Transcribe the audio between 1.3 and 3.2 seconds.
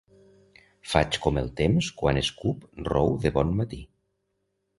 el temps quan escup rou